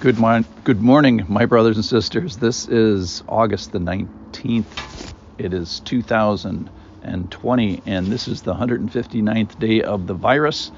[0.00, 2.36] Good, mon- good morning, my brothers and sisters.
[2.36, 5.12] This is August the 19th.
[5.38, 10.70] It is 2020, and this is the 159th day of the virus.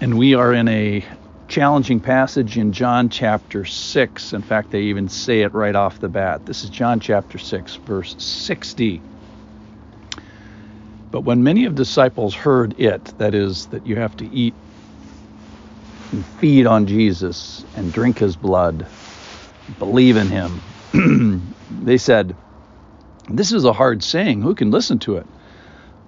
[0.00, 1.04] And we are in a
[1.46, 4.32] challenging passage in John chapter 6.
[4.32, 6.46] In fact, they even say it right off the bat.
[6.46, 9.00] This is John chapter 6, verse 60.
[11.12, 14.54] But when many of the disciples heard it, that is, that you have to eat
[16.12, 18.88] and feed on Jesus and drink his blood,
[19.78, 20.62] believe in him.
[21.70, 22.36] they said,
[23.28, 24.42] This is a hard saying.
[24.42, 25.26] Who can listen to it?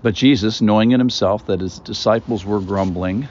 [0.02, 3.28] But Jesus, knowing in himself that his disciples were grumbling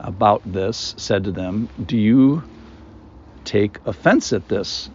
[0.00, 2.44] about this, said to them, Do you
[3.44, 4.90] take offense at this?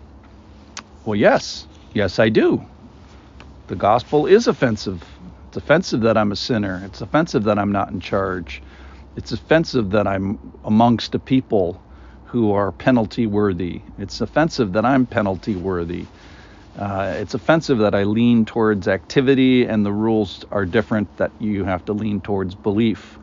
[1.05, 1.67] Well, yes.
[1.93, 2.63] Yes, I do.
[3.67, 5.03] The gospel is offensive.
[5.47, 6.83] It's offensive that I'm a sinner.
[6.85, 8.61] It's offensive that I'm not in charge.
[9.19, 11.83] It's offensive that I'm amongst a people
[12.27, 13.81] who are penalty worthy.
[13.97, 16.05] It's offensive that I'm penalty worthy.
[16.77, 21.65] Uh, it's offensive that I lean towards activity and the rules are different, that you
[21.65, 23.19] have to lean towards belief.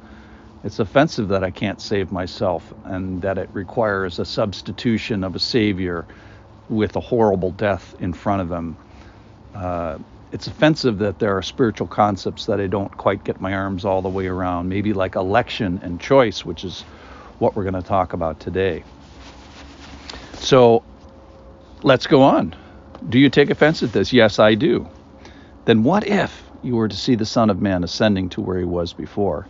[0.65, 5.39] It's offensive that I can't save myself and that it requires a substitution of a
[5.39, 6.05] savior
[6.69, 8.77] with a horrible death in front of him.
[9.55, 9.97] Uh,
[10.33, 14.03] it's offensive that there are spiritual concepts that I don't quite get my arms all
[14.03, 16.83] the way around, maybe like election and choice, which is
[17.39, 18.85] what we're going to talk about today.
[20.35, 20.83] So
[21.83, 22.55] let's go on.
[23.09, 24.13] Do you take offense at this?
[24.13, 24.89] Yes, I do.
[25.65, 28.65] Then what if you were to see the Son of Man ascending to where he
[28.65, 29.47] was before?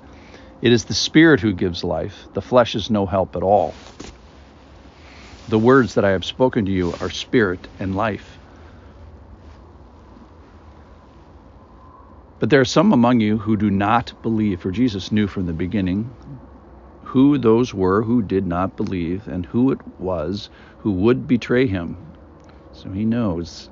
[0.63, 3.75] It is the Spirit who gives life, the flesh is no help at all.
[5.49, 8.39] The words that I have spoken to you are spirit and life.
[12.39, 15.55] But there are some among you who do not believe, for Jesus knew from the
[15.55, 16.11] beginning
[17.05, 21.97] who those were who did not believe and who it was who would betray him.
[22.75, 23.71] So he knows.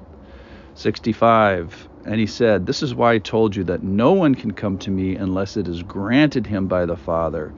[0.77, 1.89] 65.
[2.07, 4.91] And he said, This is why I told you that no one can come to
[4.91, 7.53] me unless it is granted him by the Father,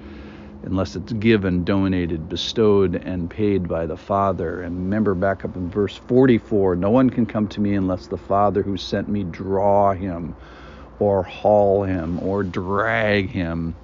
[0.65, 4.63] unless it's given, donated, bestowed, and paid by the Father.
[4.63, 8.19] And remember back up in verse 44 no one can come to me unless the
[8.19, 10.35] Father who sent me draw him
[10.99, 13.75] or haul him or drag him.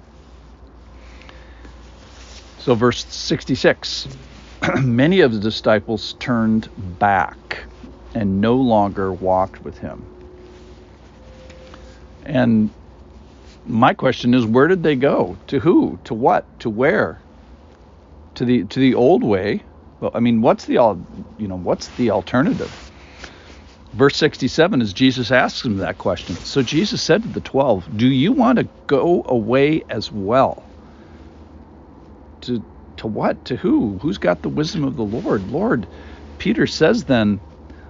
[2.59, 4.07] So, verse 66
[4.81, 6.69] many of the disciples turned
[6.99, 7.65] back
[8.13, 10.05] and no longer walked with him.
[12.25, 12.69] And
[13.65, 15.37] my question is where did they go?
[15.47, 15.99] To who?
[16.05, 16.45] To what?
[16.61, 17.19] To where?
[18.35, 19.63] To the to the old way?
[19.99, 22.82] Well, I mean, what's the you know, what's the alternative?
[23.93, 26.37] Verse 67 is Jesus asks him that question.
[26.43, 30.71] So Jesus said to the 12, Do you want to go away as well?
[32.41, 32.63] To,
[32.97, 33.45] to what?
[33.45, 33.99] To who?
[33.99, 35.51] Who's got the wisdom of the Lord?
[35.51, 35.87] Lord,
[36.39, 37.41] Peter says then,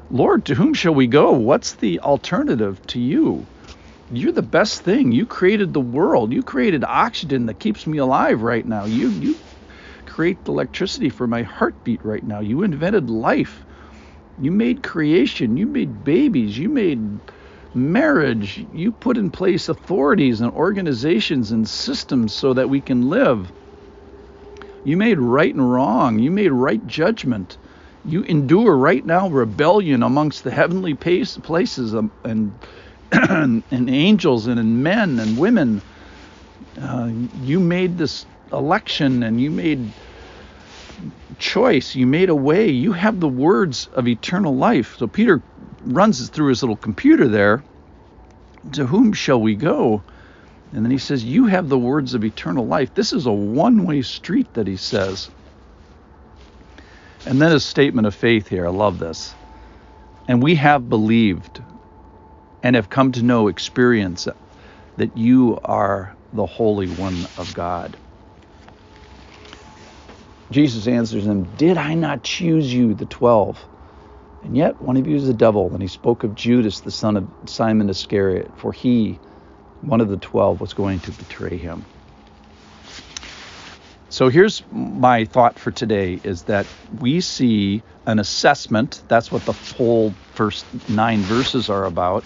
[0.10, 1.32] Lord, to whom shall we go?
[1.34, 3.48] What's the alternative to you?
[4.10, 5.12] You're the best thing.
[5.12, 6.34] You created the world.
[6.34, 8.86] You created oxygen that keeps me alive right now.
[8.86, 9.42] You you
[10.06, 12.42] create the electricity for my heartbeat right now.
[12.42, 13.66] You invented life.
[14.38, 17.22] You made creation, you made babies, you made
[17.74, 23.54] marriage, you put in place authorities and organizations and systems so that we can live.
[24.84, 27.58] You made right and wrong, you made right judgment.
[28.04, 32.66] You endure right now rebellion amongst the heavenly places and and,
[33.12, 35.84] and angels and in men and women.
[36.82, 39.94] Uh, you made this election and you made
[41.40, 41.96] choice.
[41.96, 42.70] You made a way.
[42.70, 44.98] You have the words of eternal life.
[44.98, 45.42] So Peter
[45.82, 47.64] runs through his little computer there.
[48.74, 50.02] To whom shall we go?
[50.72, 52.94] And then he says, You have the words of eternal life.
[52.94, 55.30] This is a one way street that he says.
[57.26, 58.66] And then his statement of faith here.
[58.66, 59.34] I love this.
[60.28, 61.62] And we have believed
[62.64, 64.28] and have come to know, experience
[64.98, 67.96] that you are the Holy One of God.
[70.52, 73.64] Jesus answers them, Did I not choose you, the twelve?
[74.44, 75.72] And yet one of you is the devil.
[75.74, 79.20] And he spoke of Judas, the son of Simon Iscariot, for he,
[79.82, 81.86] one of the twelve, was going to betray him.
[84.10, 86.68] So here's my thought for today is that
[87.00, 89.02] we see an assessment.
[89.08, 92.24] That's what the whole first nine verses are about.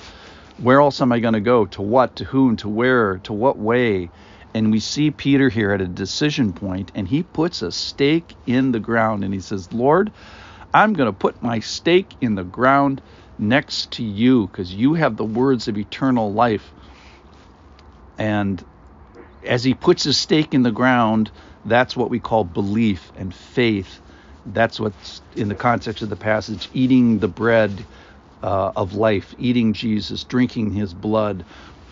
[0.58, 1.66] Where else am I going to go?
[1.68, 2.18] To what?
[2.18, 2.58] To whom?
[2.58, 3.20] To where?
[3.20, 4.10] To what way?
[4.58, 8.74] And we see Peter here at a decision point, and he puts a stake in
[8.74, 10.14] the ground and he says, Lord,
[10.74, 13.02] I'm going to put my stake in the ground
[13.40, 16.74] next to you because you have the words of eternal life.
[18.20, 18.66] And
[19.44, 21.32] as he puts his stake in the ground,
[21.66, 24.02] that's what we call belief and faith
[24.46, 27.88] That's what's in the context of the passage eating the bread
[28.44, 31.46] uh, of life, eating Jesus, drinking his blood.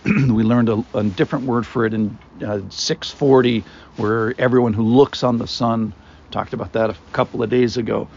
[0.29, 3.63] we learned a, a, different word for it in uh, 640,
[3.97, 5.93] where everyone who looks on the Son
[6.29, 8.07] talked about that a couple of days ago.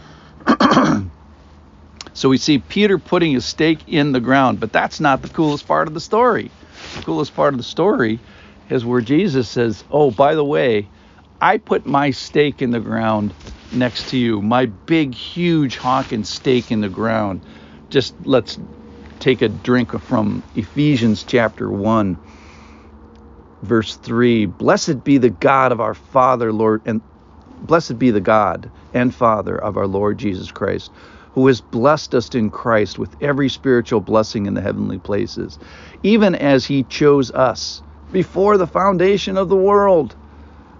[2.13, 5.67] so we see Peter putting his stake in the ground, but that's not the coolest
[5.67, 6.51] part of the story.
[6.97, 8.19] The coolest part of the story
[8.69, 10.87] is where Jesus says, Oh, by the way,
[11.41, 13.33] I put my stake in the ground
[13.71, 17.41] next to you, my big, huge honking stake in the ground.
[17.89, 18.59] Just let's
[19.19, 22.17] take a drink from Ephesians chapter 1,
[23.63, 24.45] verse 3.
[24.45, 27.01] Blessed be the God of our Father, Lord, and
[27.63, 30.91] blessed be the God and Father of our Lord Jesus Christ,
[31.33, 35.59] who has blessed us in Christ with every spiritual blessing in the heavenly places,
[36.03, 37.81] even as he chose us
[38.11, 40.15] before the foundation of the world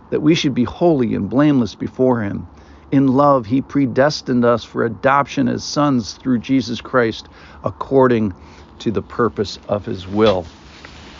[0.09, 2.47] that we should be holy and blameless before Him.
[2.91, 7.27] In love, He predestined us for adoption as sons through Jesus Christ,
[7.63, 8.33] according
[8.79, 10.45] to the purpose of His will.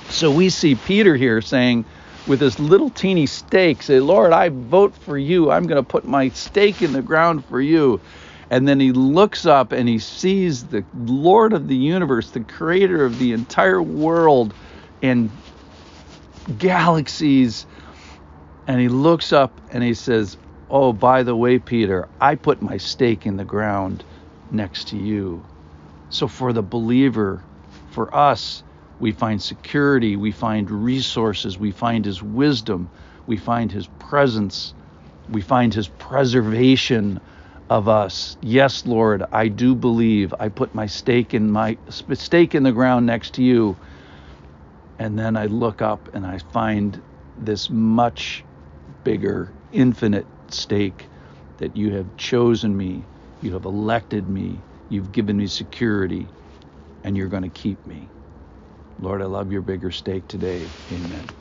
[0.09, 1.85] So we see Peter here saying,
[2.27, 5.51] with this little teeny stake, say, Lord, I vote for you.
[5.51, 7.99] I'm going to put my stake in the ground for you.
[8.51, 13.05] And then he looks up and he sees the Lord of the universe, the creator
[13.05, 14.53] of the entire world
[15.03, 15.29] and
[16.57, 17.67] galaxies
[18.69, 20.37] and he looks up and he says,
[20.69, 24.03] Oh, by the way, Peter, I put my stake in the ground
[24.51, 25.43] next to you.
[26.09, 27.41] So for the believer,
[27.91, 28.63] for us,
[28.99, 32.89] we find security, we find resources, we find his wisdom,
[33.25, 34.73] we find his presence,
[35.31, 37.19] we find his preservation
[37.69, 38.37] of us.
[38.41, 40.33] Yes, Lord, I do believe.
[40.39, 43.75] I put my stake in my stake in the ground next to you.
[44.99, 47.01] And then I look up and I find
[47.39, 48.43] this much
[49.03, 51.09] bigger, infinite stake
[51.57, 53.09] that you have chosen me,
[53.41, 56.33] you have elected me, you've given me security,
[57.03, 58.11] and you're going to keep me.
[58.99, 60.75] Lord, I love your bigger stake today.
[60.91, 61.38] Amen.